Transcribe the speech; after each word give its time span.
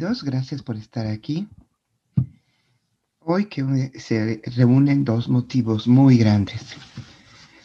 Gracias 0.00 0.62
por 0.62 0.76
estar 0.76 1.06
aquí. 1.06 1.46
Hoy 3.18 3.50
que 3.50 3.92
se 4.00 4.40
reúnen 4.56 5.04
dos 5.04 5.28
motivos 5.28 5.86
muy 5.86 6.16
grandes. 6.16 6.74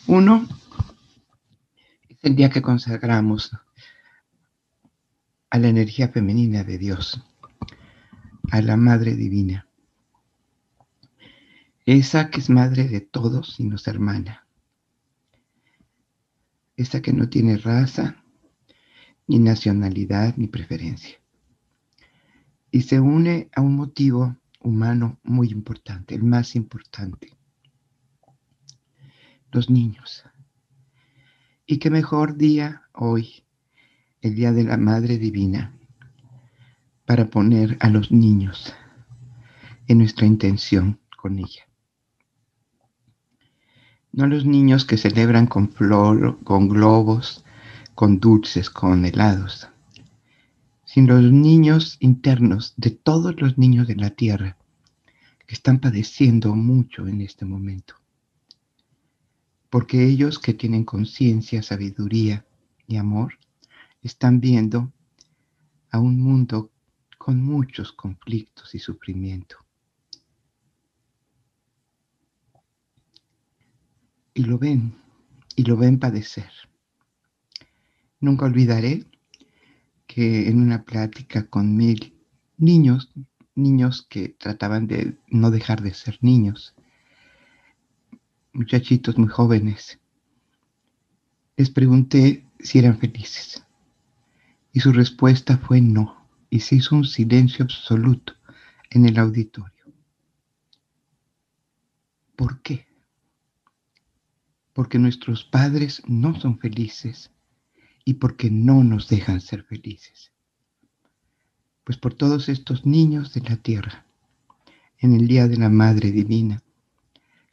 Uno 0.05 0.45
es 2.09 2.17
el 2.23 2.35
día 2.35 2.49
que 2.49 2.61
consagramos 2.61 3.51
a 5.49 5.59
la 5.59 5.69
energía 5.69 6.09
femenina 6.09 6.65
de 6.65 6.77
Dios, 6.77 7.23
a 8.51 8.61
la 8.61 8.75
Madre 8.75 9.15
Divina. 9.15 9.69
Esa 11.85 12.29
que 12.31 12.41
es 12.41 12.49
madre 12.49 12.89
de 12.89 12.99
todos 12.99 13.61
y 13.61 13.63
nos 13.63 13.87
hermana. 13.87 14.45
Esa 16.75 17.01
que 17.01 17.13
no 17.13 17.29
tiene 17.29 17.55
raza, 17.55 18.25
ni 19.25 19.39
nacionalidad, 19.39 20.35
ni 20.35 20.47
preferencia. 20.47 21.17
Y 22.75 22.81
se 22.81 22.99
une 22.99 23.49
a 23.55 23.61
un 23.61 23.77
motivo 23.77 24.35
humano 24.59 25.17
muy 25.23 25.47
importante, 25.47 26.13
el 26.13 26.23
más 26.23 26.57
importante. 26.57 27.31
Los 29.49 29.69
niños. 29.69 30.25
Y 31.65 31.77
qué 31.77 31.89
mejor 31.89 32.35
día 32.35 32.81
hoy, 32.91 33.45
el 34.19 34.35
Día 34.35 34.51
de 34.51 34.65
la 34.65 34.75
Madre 34.75 35.17
Divina, 35.17 35.71
para 37.05 37.27
poner 37.27 37.77
a 37.79 37.87
los 37.89 38.11
niños 38.11 38.73
en 39.87 39.99
nuestra 39.99 40.25
intención 40.25 40.99
con 41.15 41.39
ella. 41.39 41.63
No 44.11 44.27
los 44.27 44.45
niños 44.45 44.83
que 44.83 44.97
celebran 44.97 45.47
con 45.47 45.69
flor, 45.69 46.43
con 46.43 46.67
globos, 46.67 47.45
con 47.93 48.19
dulces, 48.19 48.69
con 48.69 49.05
helados, 49.05 49.69
sino 50.95 51.19
los 51.19 51.33
niños 51.33 51.97
internos 51.99 52.73
de 52.77 52.89
todos 52.89 53.41
los 53.41 53.57
niños 53.57 53.85
de 53.85 53.97
la 53.97 54.11
tierra 54.11 54.55
que 55.45 55.53
están 55.53 55.81
padeciendo 55.81 56.55
mucho 56.55 57.05
en 57.05 57.19
este 57.19 57.43
momento. 57.43 57.95
Porque 59.69 60.05
ellos 60.05 60.39
que 60.39 60.53
tienen 60.53 60.85
conciencia, 60.85 61.61
sabiduría 61.63 62.45
y 62.87 62.95
amor, 62.95 63.37
están 64.03 64.39
viendo 64.39 64.93
a 65.91 65.99
un 65.99 66.21
mundo 66.21 66.71
con 67.17 67.43
muchos 67.43 67.91
conflictos 67.91 68.73
y 68.73 68.79
sufrimiento. 68.79 69.57
Y 74.33 74.45
lo 74.45 74.57
ven, 74.57 74.95
y 75.57 75.63
lo 75.63 75.75
ven 75.75 75.99
padecer. 75.99 76.51
Nunca 78.21 78.45
olvidaré 78.45 79.03
que 80.15 80.47
en 80.47 80.61
una 80.61 80.85
plática 80.85 81.45
con 81.45 81.75
mil 81.75 82.13
niños, 82.55 83.11
niños 83.53 84.07
que 84.09 84.29
trataban 84.29 84.87
de 84.87 85.17
no 85.27 85.51
dejar 85.51 85.81
de 85.81 85.93
ser 85.93 86.17
niños, 86.21 86.73
muchachitos 88.53 89.17
muy 89.17 89.27
jóvenes, 89.27 89.99
les 91.57 91.69
pregunté 91.69 92.45
si 92.59 92.79
eran 92.79 92.97
felices. 92.97 93.65
Y 94.71 94.79
su 94.79 94.93
respuesta 94.93 95.57
fue 95.57 95.81
no. 95.81 96.29
Y 96.49 96.61
se 96.61 96.77
hizo 96.77 96.95
un 96.95 97.03
silencio 97.03 97.65
absoluto 97.65 98.35
en 98.91 99.05
el 99.05 99.19
auditorio. 99.19 99.83
¿Por 102.37 102.61
qué? 102.61 102.87
Porque 104.71 104.97
nuestros 104.97 105.43
padres 105.43 106.01
no 106.07 106.39
son 106.39 106.57
felices 106.57 107.34
y 108.05 108.13
porque 108.13 108.51
no 108.51 108.83
nos 108.83 109.09
dejan 109.09 109.41
ser 109.41 109.63
felices. 109.63 110.31
Pues 111.83 111.97
por 111.97 112.13
todos 112.13 112.47
estos 112.49 112.85
niños 112.85 113.33
de 113.33 113.41
la 113.41 113.57
tierra, 113.57 114.05
en 114.99 115.13
el 115.13 115.27
Día 115.27 115.47
de 115.47 115.57
la 115.57 115.69
Madre 115.69 116.11
Divina, 116.11 116.63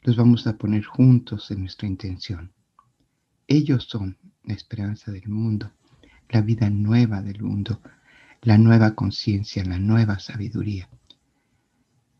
los 0.03 0.15
vamos 0.15 0.47
a 0.47 0.57
poner 0.57 0.85
juntos 0.85 1.49
en 1.51 1.61
nuestra 1.61 1.87
intención. 1.87 2.53
Ellos 3.47 3.85
son 3.89 4.17
la 4.43 4.53
esperanza 4.53 5.11
del 5.11 5.27
mundo, 5.27 5.71
la 6.29 6.41
vida 6.41 6.69
nueva 6.69 7.21
del 7.21 7.41
mundo, 7.41 7.81
la 8.41 8.57
nueva 8.57 8.95
conciencia, 8.95 9.63
la 9.65 9.79
nueva 9.79 10.19
sabiduría. 10.19 10.89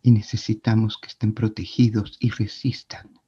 Y 0.01 0.11
necesitamos 0.11 0.97
que 0.97 1.07
estén 1.07 1.33
protegidos 1.33 2.17
y 2.19 2.29
resistan 2.29 3.19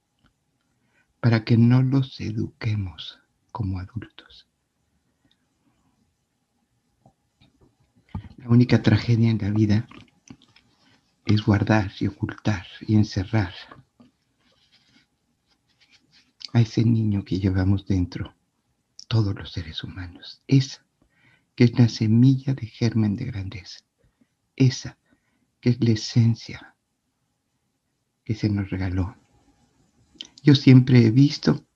para 1.20 1.44
que 1.44 1.56
no 1.56 1.82
los 1.82 2.20
eduquemos 2.20 3.18
como 3.52 3.78
adultos. 3.78 4.45
La 8.46 8.52
única 8.52 8.80
tragedia 8.80 9.28
en 9.28 9.38
la 9.38 9.50
vida 9.50 9.88
es 11.24 11.44
guardar 11.44 11.90
y 11.98 12.06
ocultar 12.06 12.64
y 12.80 12.94
encerrar 12.94 13.52
a 16.52 16.60
ese 16.60 16.84
niño 16.84 17.24
que 17.24 17.40
llevamos 17.40 17.88
dentro 17.88 18.36
todos 19.08 19.34
los 19.34 19.50
seres 19.50 19.82
humanos. 19.82 20.44
Esa 20.46 20.86
que 21.56 21.64
es 21.64 21.76
la 21.76 21.88
semilla 21.88 22.54
de 22.54 22.68
germen 22.68 23.16
de 23.16 23.24
grandeza. 23.24 23.80
Esa 24.54 24.96
que 25.60 25.70
es 25.70 25.82
la 25.82 25.90
esencia 25.90 26.76
que 28.22 28.36
se 28.36 28.48
nos 28.48 28.70
regaló. 28.70 29.16
Yo 30.44 30.54
siempre 30.54 31.04
he 31.04 31.10
visto 31.10 31.66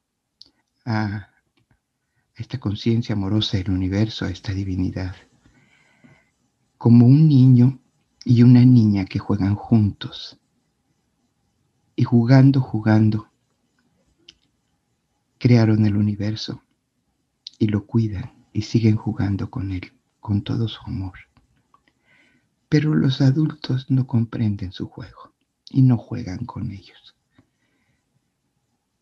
a 0.85 1.31
esta 2.37 2.61
conciencia 2.61 3.17
amorosa 3.17 3.57
del 3.57 3.71
universo, 3.71 4.25
a 4.25 4.31
esta 4.31 4.53
divinidad, 4.53 5.17
como 6.81 7.05
un 7.05 7.29
niño 7.29 7.79
y 8.25 8.43
una 8.43 8.65
niña 8.65 9.05
que 9.05 9.19
juegan 9.19 9.55
juntos. 9.55 10.39
Y 11.95 12.05
jugando, 12.05 12.63
jugando, 12.63 13.29
crearon 15.37 15.85
el 15.85 15.95
universo 15.95 16.63
y 17.59 17.67
lo 17.67 17.85
cuidan 17.85 18.33
y 18.55 18.63
siguen 18.63 18.97
jugando 18.97 19.51
con 19.51 19.73
él, 19.73 19.93
con 20.21 20.41
todo 20.41 20.69
su 20.69 20.81
amor. 20.87 21.19
Pero 22.71 22.95
los 22.95 23.21
adultos 23.21 23.91
no 23.91 24.07
comprenden 24.07 24.73
su 24.73 24.89
juego 24.89 25.35
y 25.69 25.83
no 25.83 25.99
juegan 25.99 26.47
con 26.47 26.71
ellos. 26.71 27.15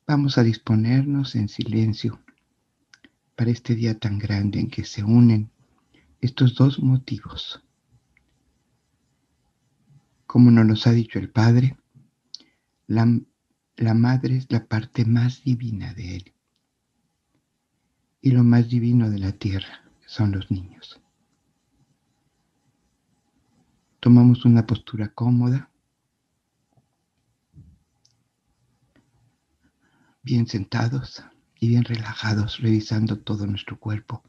Vamos 0.05 0.37
a 0.37 0.43
disponernos 0.43 1.37
en 1.37 1.49
silencio 1.49 2.19
para 3.37 3.53
este 3.53 3.77
día 3.77 3.97
tan 3.97 4.19
grande 4.19 4.59
en 4.59 4.69
que 4.69 4.85
se 4.85 5.05
unen 5.05 5.53
estos 6.21 6.57
dos 6.57 6.81
motivos 6.81 7.63
como 10.29 10.51
nos 10.51 10.67
los 10.67 10.87
ha 10.87 10.93
dicho 10.93 11.19
el 11.19 11.31
Padre, 11.31 11.79
la, 12.87 13.09
la 13.77 13.95
madre 13.95 14.37
es 14.37 14.53
la 14.53 14.67
parte 14.67 15.07
más 15.07 15.43
divina 15.43 15.95
de 15.95 16.17
Él. 16.17 16.35
Y 18.21 18.33
lo 18.33 18.45
más 18.45 18.69
divino 18.69 19.09
de 19.09 19.21
la 19.21 19.33
tierra 19.33 19.91
son 20.05 20.33
los 20.33 20.51
niños. 20.51 21.01
Tomamos 24.01 24.45
una 24.45 24.67
postura 24.67 25.09
cómoda, 25.09 25.71
bien 30.23 30.47
sentados 30.47 31.23
y 31.59 31.69
bien 31.69 31.85
relajados, 31.85 32.59
revisando 32.59 33.19
todo 33.19 33.47
nuestro 33.47 33.79
cuerpo 33.79 34.23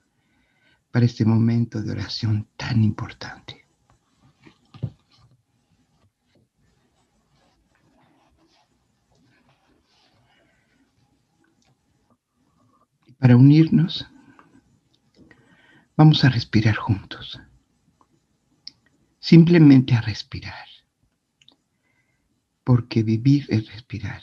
para 0.91 1.05
este 1.05 1.25
momento 1.25 1.81
de 1.81 1.91
oración 1.91 2.47
tan 2.55 2.85
importante. 2.85 3.58
Para 13.19 13.35
unirnos, 13.35 14.07
vamos 15.97 16.23
a 16.23 16.29
respirar 16.29 16.77
juntos. 16.77 17.37
Simplemente 19.19 19.93
a 19.93 19.99
respirar. 19.99 20.67
Porque 22.63 23.03
vivir 23.03 23.45
es 23.49 23.69
respirar. 23.73 24.21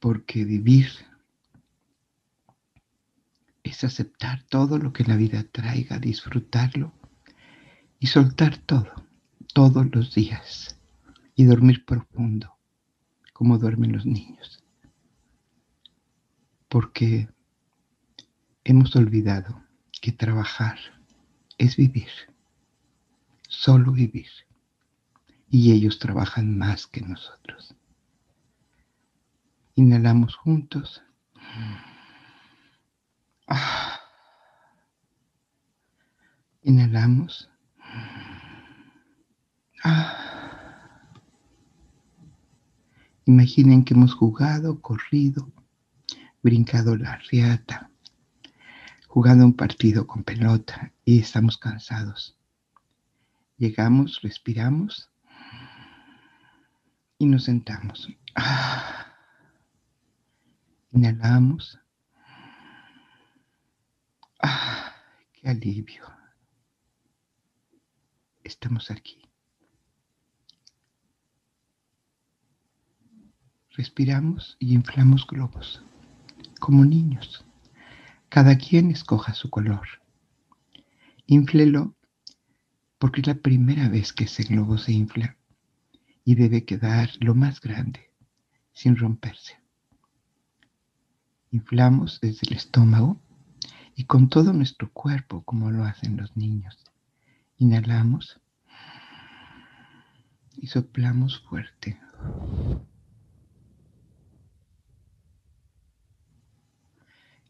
Porque 0.00 0.46
vivir 0.46 0.88
es 3.62 3.84
aceptar 3.84 4.42
todo 4.44 4.78
lo 4.78 4.94
que 4.94 5.04
la 5.04 5.16
vida 5.16 5.44
traiga, 5.44 5.98
disfrutarlo 5.98 6.94
y 7.98 8.06
soltar 8.06 8.56
todo, 8.56 8.90
todos 9.52 9.94
los 9.94 10.14
días 10.14 10.80
y 11.34 11.44
dormir 11.44 11.84
profundo, 11.84 12.56
como 13.34 13.58
duermen 13.58 13.92
los 13.92 14.06
niños 14.06 14.63
porque 16.74 17.28
hemos 18.64 18.96
olvidado 18.96 19.62
que 20.02 20.10
trabajar 20.10 20.76
es 21.56 21.76
vivir, 21.76 22.10
solo 23.46 23.92
vivir. 23.92 24.26
Y 25.48 25.70
ellos 25.70 26.00
trabajan 26.00 26.58
más 26.58 26.88
que 26.88 27.00
nosotros. 27.00 27.76
Inhalamos 29.76 30.34
juntos. 30.34 31.00
Inhalamos. 33.46 34.00
Inhalamos. 36.62 37.50
Ah. 39.84 41.20
Imaginen 43.26 43.84
que 43.84 43.94
hemos 43.94 44.12
jugado, 44.12 44.82
corrido, 44.82 45.52
brincado 46.44 46.94
la 46.94 47.16
riata, 47.30 47.90
jugando 49.08 49.46
un 49.46 49.54
partido 49.54 50.06
con 50.06 50.24
pelota 50.24 50.92
y 51.02 51.20
estamos 51.20 51.56
cansados. 51.56 52.38
Llegamos, 53.56 54.20
respiramos 54.20 55.10
y 57.18 57.24
nos 57.24 57.44
sentamos. 57.44 58.10
Ah. 58.34 59.16
Inhalamos. 60.92 61.80
Ah, 64.38 64.94
qué 65.32 65.48
alivio. 65.48 66.04
Estamos 68.42 68.90
aquí. 68.90 69.22
Respiramos 73.70 74.56
y 74.60 74.74
inflamos 74.74 75.26
globos, 75.26 75.82
como 76.64 76.86
niños. 76.86 77.44
Cada 78.30 78.56
quien 78.56 78.90
escoja 78.90 79.34
su 79.34 79.50
color. 79.50 79.86
Inflelo 81.26 81.94
porque 82.96 83.20
es 83.20 83.26
la 83.26 83.34
primera 83.34 83.90
vez 83.90 84.14
que 84.14 84.24
ese 84.24 84.44
globo 84.44 84.78
se 84.78 84.92
infla 84.94 85.36
y 86.24 86.36
debe 86.36 86.64
quedar 86.64 87.10
lo 87.20 87.34
más 87.34 87.60
grande, 87.60 88.10
sin 88.72 88.96
romperse. 88.96 89.58
Inflamos 91.50 92.18
desde 92.22 92.48
el 92.48 92.56
estómago 92.56 93.20
y 93.94 94.04
con 94.04 94.30
todo 94.30 94.54
nuestro 94.54 94.90
cuerpo 94.90 95.42
como 95.42 95.70
lo 95.70 95.84
hacen 95.84 96.16
los 96.16 96.34
niños. 96.34 96.82
Inhalamos 97.58 98.40
y 100.56 100.68
soplamos 100.68 101.40
fuerte. 101.40 102.00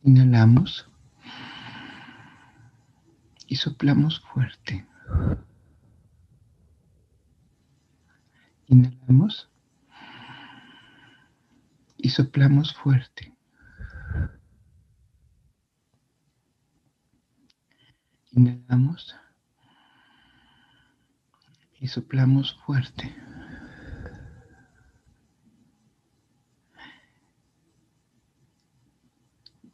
Inhalamos 0.07 0.87
y 3.47 3.57
soplamos 3.57 4.21
fuerte. 4.21 4.87
Inhalamos 8.67 9.51
y 11.97 12.11
soplamos 12.11 12.75
fuerte. 12.75 13.35
Inhalamos 18.33 19.17
y 21.81 21.89
soplamos 21.89 22.61
fuerte. 22.67 23.17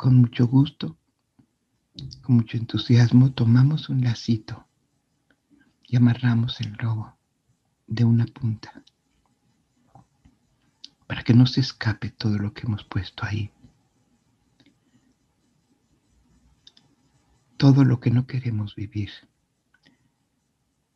Con 0.00 0.16
mucho 0.16 0.46
gusto, 0.46 0.96
con 2.22 2.36
mucho 2.36 2.56
entusiasmo, 2.56 3.32
tomamos 3.32 3.90
un 3.90 4.00
lacito 4.00 4.66
y 5.86 5.94
amarramos 5.96 6.58
el 6.62 6.72
globo 6.74 7.18
de 7.86 8.06
una 8.06 8.24
punta 8.24 8.82
para 11.06 11.22
que 11.22 11.34
no 11.34 11.44
se 11.44 11.60
escape 11.60 12.08
todo 12.08 12.38
lo 12.38 12.54
que 12.54 12.62
hemos 12.62 12.82
puesto 12.84 13.26
ahí. 13.26 13.52
todo 17.58 17.84
lo 17.84 18.00
que 18.00 18.10
no 18.10 18.26
queremos 18.26 18.74
vivir 18.74 19.10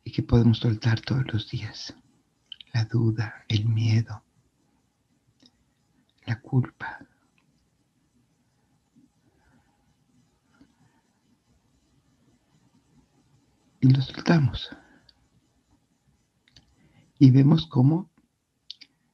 y 0.03 0.11
que 0.11 0.23
podemos 0.23 0.57
soltar 0.57 0.99
todos 0.99 1.31
los 1.31 1.47
días. 1.51 1.93
La 2.73 2.85
duda, 2.85 3.45
el 3.49 3.65
miedo, 3.65 4.23
la 6.25 6.41
culpa. 6.41 7.05
Y 13.85 13.89
lo 13.89 14.01
soltamos. 14.01 14.69
Y 17.19 17.29
vemos 17.29 17.67
cómo 17.67 18.09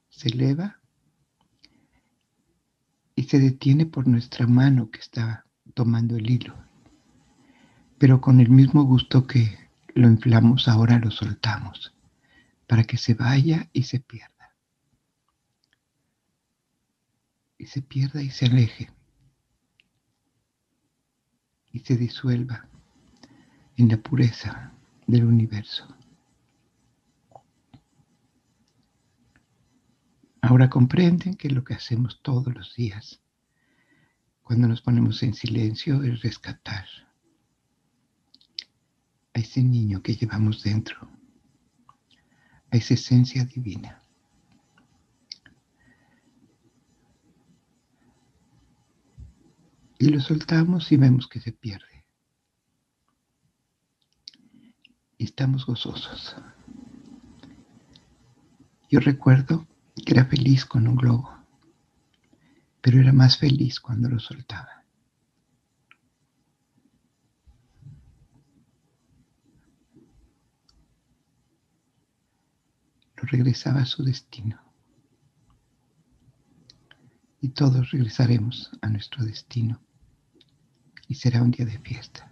se 0.08 0.28
eleva 0.28 0.80
y 3.14 3.24
se 3.24 3.38
detiene 3.38 3.84
por 3.86 4.08
nuestra 4.08 4.46
mano 4.46 4.90
que 4.90 5.00
está 5.00 5.44
tomando 5.74 6.16
el 6.16 6.30
hilo 6.30 6.72
pero 8.02 8.20
con 8.20 8.40
el 8.40 8.50
mismo 8.50 8.82
gusto 8.82 9.28
que 9.28 9.56
lo 9.94 10.08
inflamos, 10.08 10.66
ahora 10.66 10.98
lo 10.98 11.12
soltamos 11.12 11.94
para 12.66 12.82
que 12.82 12.96
se 12.96 13.14
vaya 13.14 13.70
y 13.72 13.84
se 13.84 14.00
pierda. 14.00 14.56
Y 17.58 17.66
se 17.66 17.80
pierda 17.80 18.20
y 18.20 18.30
se 18.30 18.46
aleje. 18.46 18.90
Y 21.70 21.78
se 21.78 21.96
disuelva 21.96 22.68
en 23.76 23.88
la 23.88 23.96
pureza 23.96 24.72
del 25.06 25.24
universo. 25.24 25.86
Ahora 30.40 30.68
comprenden 30.68 31.34
que 31.34 31.48
lo 31.48 31.62
que 31.62 31.74
hacemos 31.74 32.20
todos 32.20 32.52
los 32.52 32.74
días, 32.74 33.22
cuando 34.42 34.66
nos 34.66 34.82
ponemos 34.82 35.22
en 35.22 35.34
silencio, 35.34 36.02
es 36.02 36.20
rescatar 36.20 36.86
a 39.34 39.38
ese 39.38 39.62
niño 39.62 40.02
que 40.02 40.14
llevamos 40.14 40.62
dentro, 40.62 41.08
a 42.70 42.76
esa 42.76 42.94
esencia 42.94 43.44
divina. 43.44 44.02
Y 49.98 50.08
lo 50.08 50.20
soltamos 50.20 50.90
y 50.90 50.96
vemos 50.96 51.28
que 51.28 51.40
se 51.40 51.52
pierde. 51.52 52.04
Y 55.11 55.11
estamos 55.24 55.66
gozosos. 55.66 56.36
Yo 58.90 59.00
recuerdo 59.00 59.66
que 60.04 60.12
era 60.12 60.24
feliz 60.24 60.64
con 60.64 60.86
un 60.86 60.96
globo, 60.96 61.30
pero 62.80 63.00
era 63.00 63.12
más 63.12 63.38
feliz 63.38 63.80
cuando 63.80 64.08
lo 64.08 64.18
soltaba. 64.18 64.82
regresaba 73.32 73.80
a 73.80 73.86
su 73.86 74.04
destino. 74.04 74.60
Y 77.40 77.48
todos 77.48 77.90
regresaremos 77.90 78.70
a 78.82 78.88
nuestro 78.88 79.24
destino. 79.24 79.80
Y 81.08 81.16
será 81.16 81.42
un 81.42 81.50
día 81.50 81.66
de 81.66 81.78
fiesta. 81.78 82.31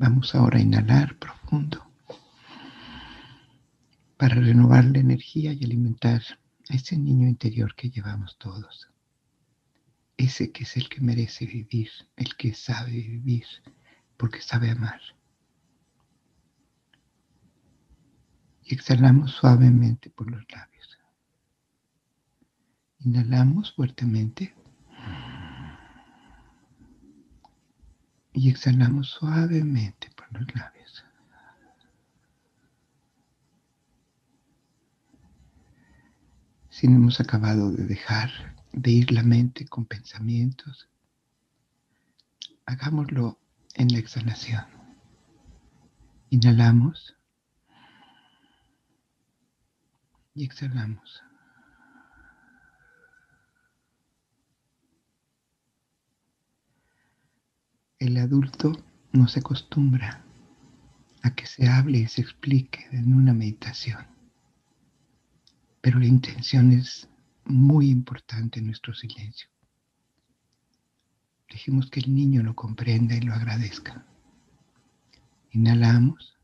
Vamos 0.00 0.34
ahora 0.34 0.56
a 0.56 0.62
inhalar 0.62 1.18
profundo 1.18 1.92
para 4.16 4.34
renovar 4.36 4.86
la 4.86 4.98
energía 4.98 5.52
y 5.52 5.62
alimentar 5.62 6.22
a 6.70 6.74
ese 6.74 6.96
niño 6.96 7.28
interior 7.28 7.74
que 7.74 7.90
llevamos 7.90 8.38
todos. 8.38 8.88
Ese 10.16 10.52
que 10.52 10.62
es 10.62 10.74
el 10.78 10.88
que 10.88 11.02
merece 11.02 11.44
vivir, 11.44 11.90
el 12.16 12.34
que 12.34 12.54
sabe 12.54 12.92
vivir 12.92 13.44
porque 14.16 14.40
sabe 14.40 14.70
amar. 14.70 15.02
exhalamos 18.64 19.32
suavemente 19.32 20.08
por 20.08 20.30
los 20.30 20.42
labios. 20.50 20.98
Inhalamos 23.00 23.74
fuertemente. 23.74 24.54
Y 28.32 28.50
exhalamos 28.50 29.08
suavemente 29.08 30.10
por 30.16 30.32
los 30.32 30.54
labios. 30.54 31.04
Si 36.68 36.88
no 36.88 36.96
hemos 36.96 37.20
acabado 37.20 37.72
de 37.72 37.84
dejar 37.84 38.30
de 38.72 38.90
ir 38.90 39.12
la 39.12 39.22
mente 39.22 39.66
con 39.66 39.84
pensamientos, 39.84 40.88
hagámoslo 42.64 43.38
en 43.74 43.88
la 43.92 43.98
exhalación. 43.98 44.64
Inhalamos. 46.30 47.16
y 50.34 50.44
exhalamos. 50.44 51.22
El 58.00 58.16
adulto 58.16 58.72
no 59.12 59.28
se 59.28 59.40
acostumbra 59.40 60.24
a 61.22 61.34
que 61.34 61.44
se 61.44 61.68
hable 61.68 61.98
y 61.98 62.06
se 62.08 62.22
explique 62.22 62.86
en 62.92 63.12
una 63.12 63.34
meditación, 63.34 64.06
pero 65.82 65.98
la 65.98 66.06
intención 66.06 66.72
es 66.72 67.10
muy 67.44 67.90
importante 67.90 68.58
en 68.58 68.68
nuestro 68.68 68.94
silencio. 68.94 69.50
Dejemos 71.50 71.90
que 71.90 72.00
el 72.00 72.14
niño 72.14 72.42
lo 72.42 72.54
comprenda 72.56 73.14
y 73.14 73.20
lo 73.20 73.34
agradezca. 73.34 74.06
Inhalamos 75.50 76.38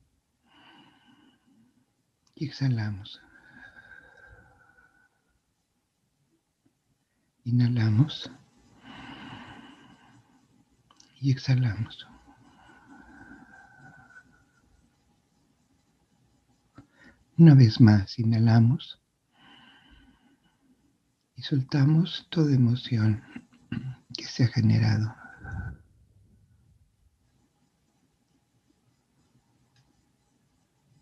y 2.35 2.45
exhalamos. 2.45 3.19
Inhalamos 7.45 8.31
y 11.21 11.31
exhalamos. 11.31 12.07
Una 17.39 17.55
vez 17.55 17.81
más, 17.83 18.19
inhalamos 18.19 18.99
y 21.35 21.43
soltamos 21.43 22.27
toda 22.31 22.55
emoción 22.55 23.23
que 24.17 24.25
se 24.25 24.45
ha 24.45 24.49
generado. 24.49 25.15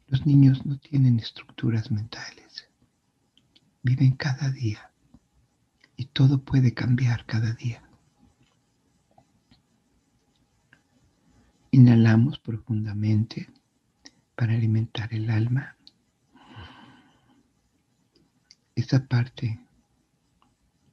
Los 0.09 0.27
niños 0.27 0.67
no 0.67 0.79
tienen 0.79 1.21
estructuras 1.21 1.91
mentales, 1.93 2.69
viven 3.83 4.17
cada 4.17 4.51
día 4.51 4.91
y 5.97 6.07
todo 6.07 6.43
puede 6.43 6.75
cambiar 6.75 7.27
cada 7.27 7.53
día. 7.53 7.84
Inhalamos 12.05 12.39
profundamente 12.39 13.49
para 14.37 14.53
alimentar 14.53 15.15
el 15.15 15.31
alma. 15.31 15.75
Esa 18.75 19.07
parte 19.07 19.59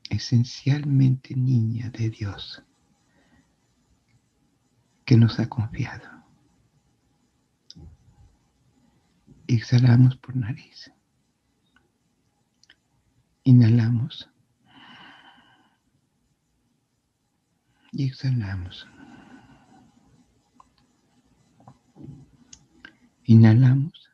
esencialmente 0.09 1.35
niña 1.35 1.89
de 1.89 2.11
Dios 2.11 2.63
que 5.03 5.17
nos 5.17 5.37
ha 5.41 5.49
confiado. 5.49 6.09
Exhalamos 9.47 10.15
por 10.15 10.37
nariz. 10.37 10.93
Inhalamos. 13.43 14.29
Y 17.91 18.07
exhalamos. 18.07 18.87
Inhalamos. 23.31 24.09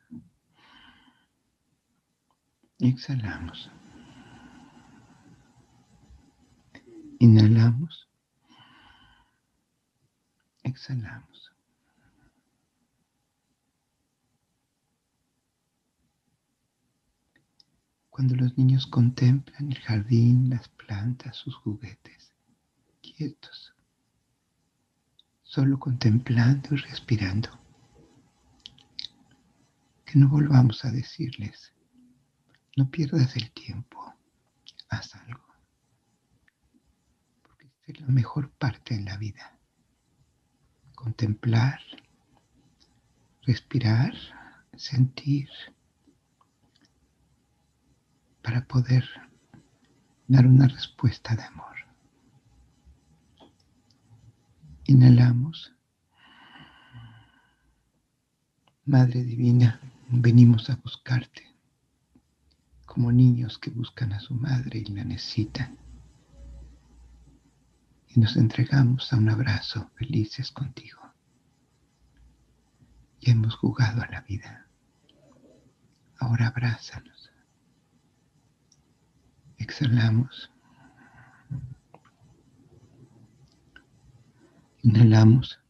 Exhalamos. 2.78 3.68
Inhalamos. 7.18 8.08
Exhalamos. 10.62 11.50
Cuando 18.08 18.36
los 18.36 18.56
niños 18.56 18.86
contemplan 18.86 19.72
el 19.72 19.80
jardín, 19.80 20.48
las 20.48 20.68
plantas, 20.68 21.34
sus 21.34 21.56
juguetes, 21.56 22.32
quietos, 23.02 23.74
solo 25.42 25.80
contemplando 25.80 26.68
y 26.76 26.76
respirando, 26.76 27.48
que 30.10 30.18
no 30.18 30.28
volvamos 30.28 30.84
a 30.84 30.90
decirles, 30.90 31.74
no 32.76 32.90
pierdas 32.90 33.36
el 33.36 33.50
tiempo, 33.52 34.14
haz 34.88 35.14
algo 35.14 35.48
es 37.88 38.00
la 38.00 38.08
mejor 38.08 38.50
parte 38.50 38.94
de 38.94 39.02
la 39.02 39.16
vida. 39.16 39.58
Contemplar, 40.94 41.80
respirar, 43.42 44.12
sentir, 44.76 45.48
para 48.42 48.66
poder 48.66 49.04
dar 50.26 50.46
una 50.46 50.68
respuesta 50.68 51.34
de 51.34 51.42
amor. 51.44 51.76
Inhalamos. 54.84 55.72
Madre 58.84 59.22
Divina, 59.22 59.80
venimos 60.08 60.70
a 60.70 60.76
buscarte 60.76 61.44
como 62.86 63.12
niños 63.12 63.58
que 63.58 63.70
buscan 63.70 64.12
a 64.12 64.20
su 64.20 64.34
madre 64.34 64.80
y 64.80 64.84
la 64.86 65.04
necesitan 65.04 65.78
y 68.08 68.20
nos 68.20 68.36
entregamos 68.36 69.12
a 69.12 69.16
un 69.16 69.28
abrazo 69.28 69.90
felices 69.96 70.50
contigo. 70.50 71.00
Y 73.20 73.30
hemos 73.30 73.54
jugado 73.56 74.02
a 74.02 74.06
la 74.08 74.22
vida. 74.22 74.66
Ahora 76.18 76.48
abrázanos. 76.48 77.30
Exhalamos. 79.58 80.50
Inhalamos. 84.82 85.60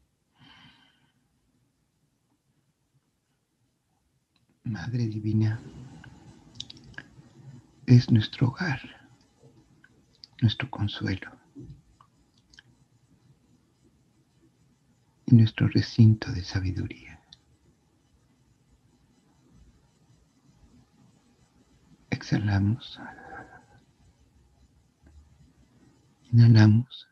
Madre 4.69 5.07
Divina, 5.07 5.59
es 7.87 8.11
nuestro 8.11 8.49
hogar, 8.49 8.81
nuestro 10.43 10.71
consuelo. 10.71 11.39
y 15.31 15.35
nuestro 15.35 15.69
recinto 15.69 16.33
de 16.33 16.43
sabiduría. 16.43 17.21
Exhalamos. 22.09 22.99
Inhalamos. 26.33 27.07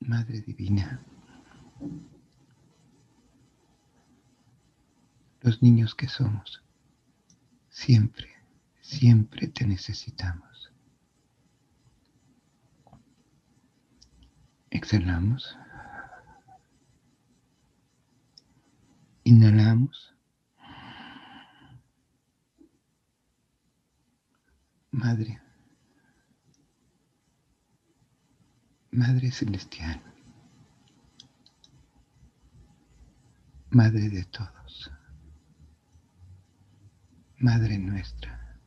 Madre 0.00 0.40
Divina. 0.40 1.00
Los 5.44 5.62
niños 5.62 5.94
que 5.94 6.08
somos, 6.08 6.64
siempre, 7.68 8.30
siempre 8.80 9.46
te 9.46 9.66
necesitamos. 9.66 10.72
Exhalamos. 14.70 15.58
Inhalamos. 19.24 20.14
Madre. 24.92 25.42
Madre 28.92 29.30
Celestial. 29.30 30.00
Madre 33.68 34.08
de 34.08 34.24
todos. 34.24 34.63
Madre 37.44 37.76
nuestra. 37.76 38.58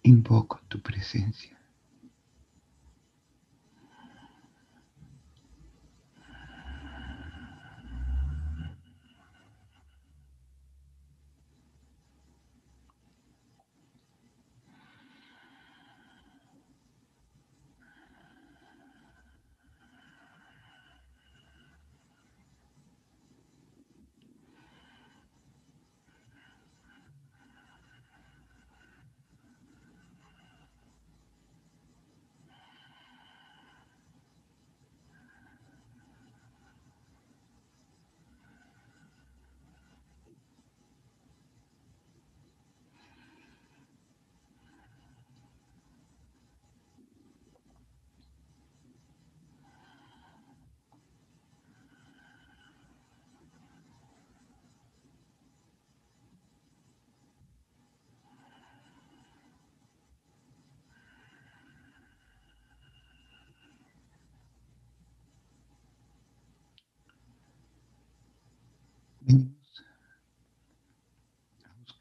Invoco 0.00 0.62
tu 0.66 0.80
presencia. 0.80 1.53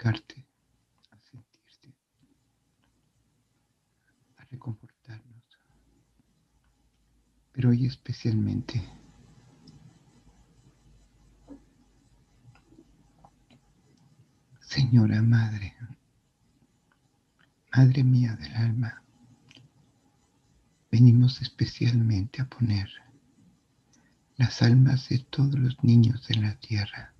A 0.05 1.17
sentirte, 1.19 1.95
a 4.37 4.43
reconfortarnos. 4.45 5.43
Pero 7.53 7.69
hoy 7.69 7.85
especialmente 7.85 8.81
Señora 14.59 15.21
Madre, 15.21 15.75
Madre 17.75 18.03
mía 18.03 18.35
del 18.35 18.53
alma, 18.55 19.03
venimos 20.91 21.41
especialmente 21.41 22.41
a 22.41 22.45
poner 22.45 22.89
las 24.35 24.61
almas 24.61 25.09
de 25.09 25.19
todos 25.19 25.57
los 25.59 25.83
niños 25.83 26.27
de 26.27 26.35
la 26.35 26.55
tierra 26.55 27.13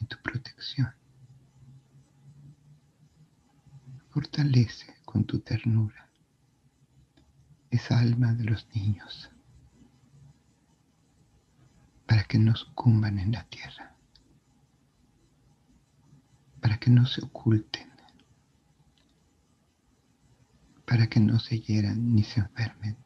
en 0.00 0.06
tu 0.08 0.16
protección. 0.22 0.92
Fortalece 4.16 4.94
con 5.04 5.26
tu 5.26 5.40
ternura 5.40 6.08
esa 7.68 7.98
alma 7.98 8.32
de 8.32 8.44
los 8.44 8.66
niños 8.74 9.30
para 12.06 12.24
que 12.24 12.38
no 12.38 12.56
sucumban 12.56 13.18
en 13.18 13.32
la 13.32 13.44
tierra, 13.44 13.94
para 16.62 16.78
que 16.78 16.88
no 16.88 17.04
se 17.04 17.22
oculten, 17.22 17.90
para 20.86 21.08
que 21.08 21.20
no 21.20 21.38
se 21.38 21.60
hieran 21.60 22.14
ni 22.14 22.22
se 22.22 22.40
enfermen. 22.40 22.96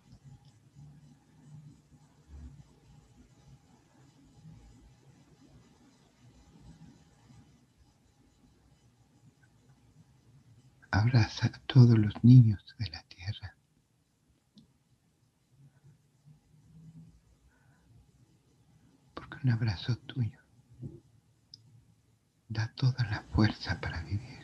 Abraza 10.90 11.46
a 11.46 11.58
todos 11.66 11.98
los 11.98 12.14
niños 12.24 12.62
de 12.78 12.90
la 12.90 13.02
tierra. 13.04 13.56
Porque 19.14 19.36
un 19.44 19.50
abrazo 19.50 19.96
tuyo 19.96 20.40
da 22.48 22.66
toda 22.74 23.04
la 23.04 23.22
fuerza 23.32 23.80
para 23.80 24.02
vivir. 24.02 24.39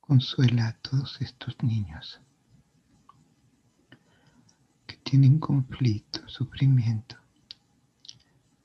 Consuela 0.00 0.68
a 0.68 0.72
todos 0.74 1.20
estos 1.20 1.56
niños 1.62 2.20
que 4.86 4.96
tienen 4.98 5.38
conflicto, 5.38 6.28
sufrimiento 6.28 7.16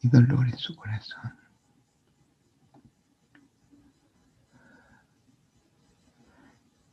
y 0.02 0.10
dolor 0.10 0.48
en 0.48 0.58
su 0.58 0.76
corazón. 0.76 1.36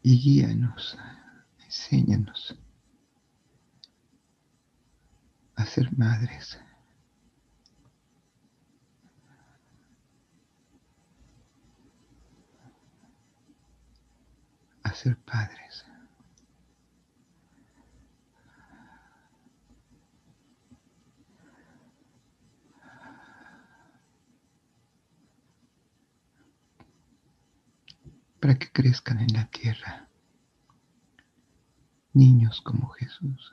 Y 0.03 0.19
guíanos, 0.19 0.97
enséñanos 1.65 2.57
a 5.57 5.67
ser 5.67 5.97
madres. 5.99 6.59
Ser 14.97 15.17
padres. 15.17 15.85
para 28.41 28.59
que 28.61 28.71
crezcan 28.71 29.19
en 29.19 29.33
la 29.33 29.47
tierra 29.47 30.09
niños 32.13 32.61
como 32.61 32.89
Jesús. 32.91 33.53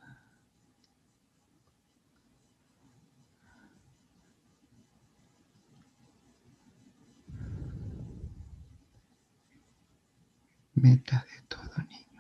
Meta 10.84 11.26
de 11.32 11.42
todo 11.48 11.78
niño. 11.88 12.13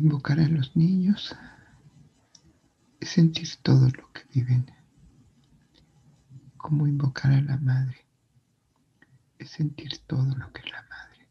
Invocar 0.00 0.38
a 0.38 0.46
los 0.46 0.76
niños 0.76 1.34
es 3.00 3.08
sentir 3.08 3.48
todo 3.62 3.88
lo 3.88 4.12
que 4.12 4.22
viven. 4.32 4.70
Como 6.56 6.86
invocar 6.86 7.32
a 7.32 7.40
la 7.40 7.56
madre 7.56 8.06
es 9.40 9.50
sentir 9.50 9.98
todo 10.06 10.36
lo 10.36 10.52
que 10.52 10.60
es 10.60 10.70
la 10.70 10.82
madre. 10.82 11.28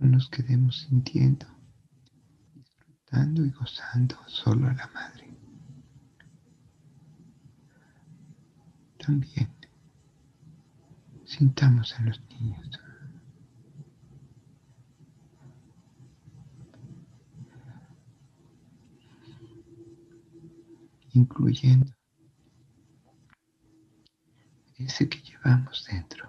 No 0.00 0.08
nos 0.08 0.28
quedemos 0.28 0.80
sintiendo, 0.88 1.46
disfrutando 2.52 3.46
y 3.46 3.50
gozando 3.52 4.16
solo 4.26 4.66
a 4.68 4.74
la 4.74 4.88
madre. 4.88 5.23
También 9.04 9.50
sintamos 11.26 11.94
a 11.98 12.02
los 12.02 12.20
niños. 12.30 12.80
incluyendo 21.12 21.94
ese 24.78 25.08
que 25.08 25.20
llevamos 25.20 25.86
dentro 25.88 26.28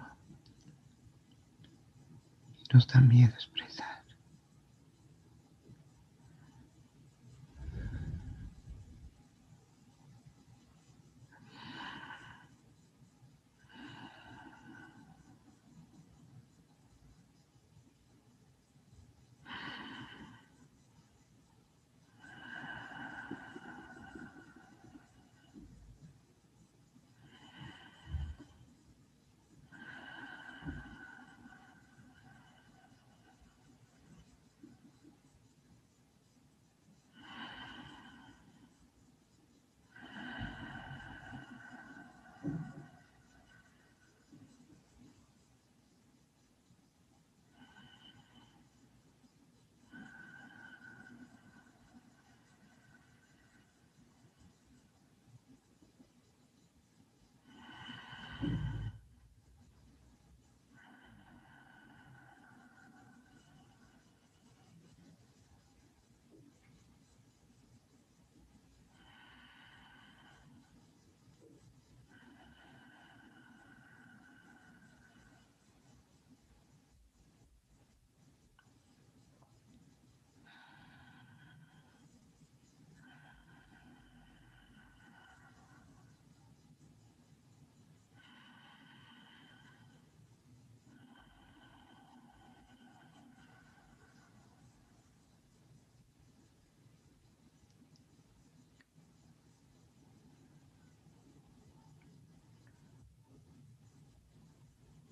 y 2.56 2.72
nos 2.72 2.86
da 2.86 3.00
miedo 3.00 3.34
expresar. 3.34 3.85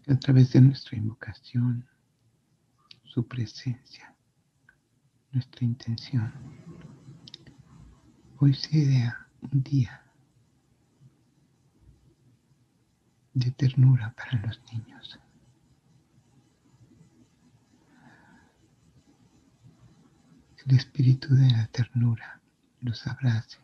A 0.06 0.16
través 0.16 0.52
de 0.52 0.60
nuestra 0.60 0.98
invocación, 0.98 1.88
su 3.04 3.26
presencia, 3.26 4.14
nuestra 5.32 5.64
intención, 5.64 6.32
hoy 8.38 8.52
sea 8.54 9.26
un 9.40 9.62
día 9.62 10.04
de 13.32 13.50
ternura 13.52 14.14
para 14.14 14.46
los 14.46 14.60
niños. 14.72 15.18
El 20.66 20.76
espíritu 20.76 21.34
de 21.34 21.50
la 21.50 21.66
ternura 21.68 22.40
los 22.80 23.06
abrace, 23.06 23.58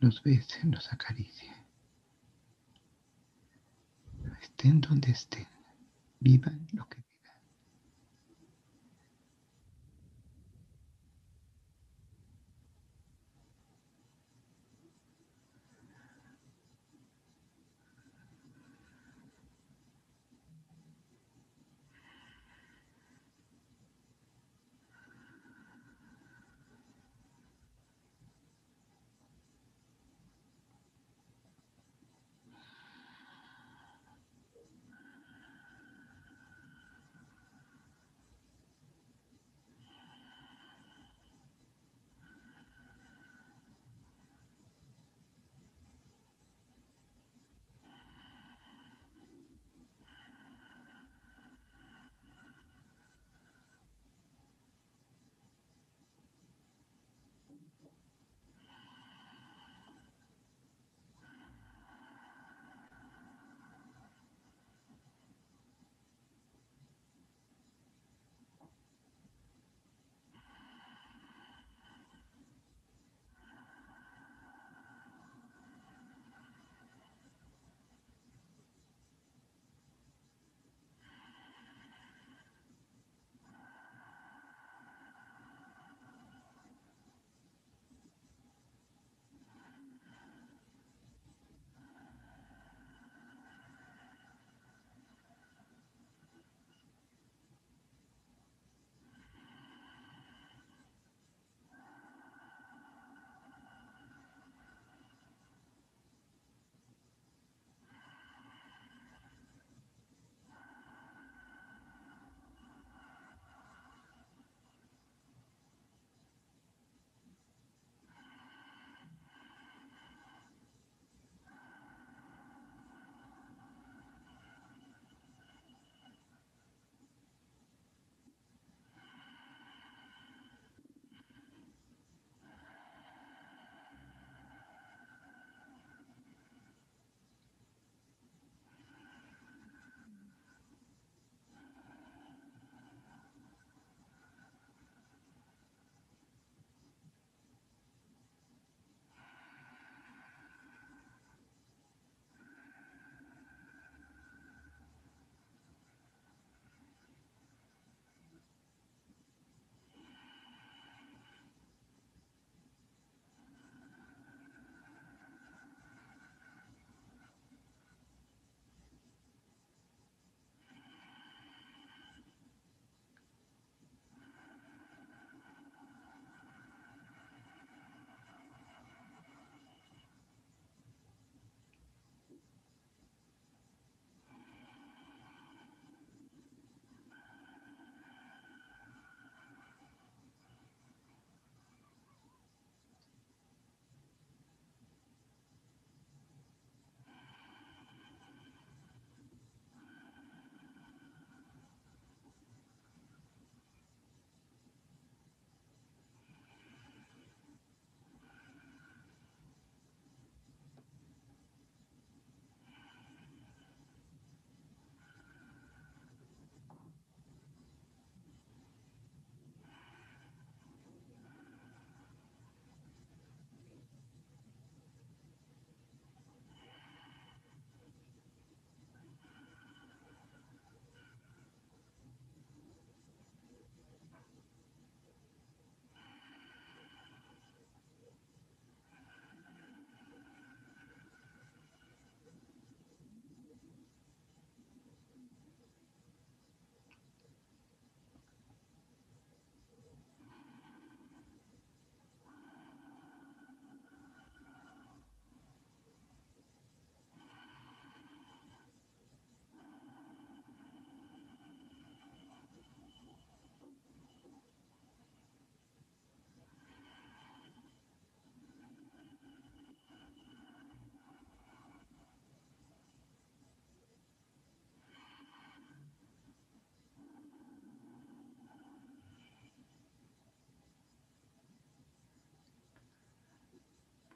los 0.00 0.22
bese, 0.22 0.60
los 0.64 0.90
acaricie 0.92 1.59
estén 4.40 4.80
donde 4.80 5.10
estén, 5.12 5.46
vivan 6.20 6.66
lo 6.72 6.86
que 6.88 7.09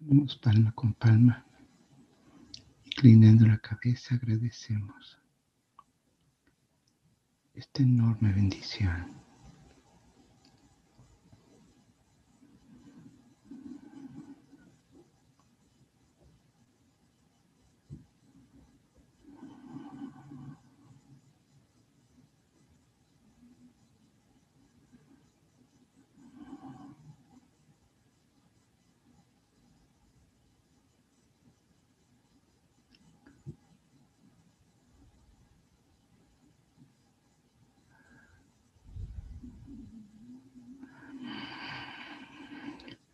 Ponemos 0.07 0.37
palma 0.37 0.71
con 0.73 0.93
palma, 0.93 1.47
inclinando 2.85 3.47
la 3.47 3.57
cabeza, 3.57 4.15
agradecemos 4.17 5.19
esta 7.55 7.83
enorme 7.83 8.31
bendición. 8.35 9.24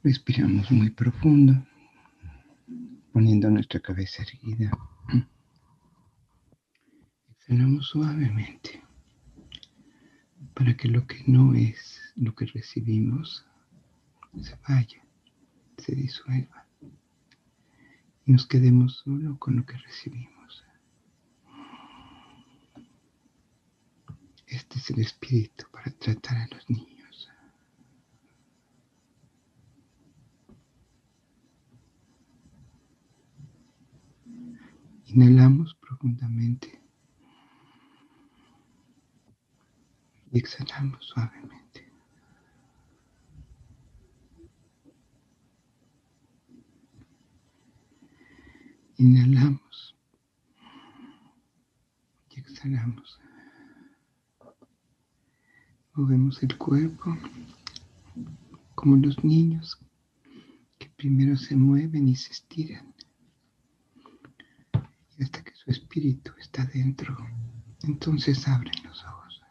Respiramos 0.02 0.70
muy 0.70 0.90
profundo, 0.90 1.54
poniendo 3.12 3.50
nuestra 3.50 3.80
cabeza 3.80 4.22
erguida. 4.22 4.70
Exhalamos 7.30 7.86
suavemente 7.88 8.82
para 10.54 10.76
que 10.76 10.88
lo 10.88 11.06
que 11.06 11.22
no 11.26 11.54
es 11.54 12.00
lo 12.16 12.34
que 12.34 12.46
recibimos 12.46 13.46
se 14.40 14.58
vaya, 14.68 15.02
se 15.78 15.94
disuelva 15.94 16.66
y 18.26 18.32
nos 18.32 18.46
quedemos 18.46 18.98
solo 18.98 19.38
con 19.38 19.56
lo 19.56 19.66
que 19.66 19.76
recibimos. 19.76 20.64
Este 24.46 24.78
es 24.78 24.90
el 24.90 25.00
espíritu 25.00 25.64
para 25.72 25.90
tratar 25.92 26.36
a 26.36 26.48
los 26.54 26.68
niños. 26.68 26.99
Inhalamos 35.12 35.74
profundamente 35.74 36.80
y 40.30 40.38
exhalamos 40.38 41.04
suavemente. 41.04 41.92
Inhalamos 48.98 49.96
y 52.28 52.38
exhalamos. 52.38 53.18
Movemos 55.94 56.40
el 56.44 56.56
cuerpo 56.56 57.16
como 58.76 58.94
los 58.96 59.24
niños 59.24 59.76
que 60.78 60.88
primero 60.90 61.36
se 61.36 61.56
mueven 61.56 62.06
y 62.06 62.14
se 62.14 62.30
estiran 62.30 62.89
su 65.62 65.70
espíritu 65.70 66.32
está 66.38 66.64
dentro, 66.64 67.14
entonces 67.82 68.48
abren 68.48 68.82
los 68.82 69.04
ojos. 69.04 69.42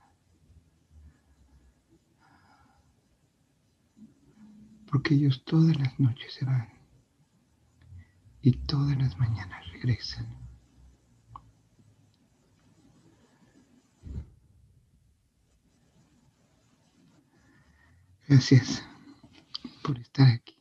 Porque 4.89 5.13
ellos 5.13 5.43
todas 5.45 5.79
las 5.79 5.99
noches 5.99 6.33
se 6.33 6.45
van 6.45 6.67
y 8.41 8.53
todas 8.53 8.97
las 8.97 9.19
mañanas 9.19 9.71
regresan. 9.71 10.35
Gracias 18.27 18.83
por 19.83 19.99
estar 19.99 20.27
aquí. 20.27 20.58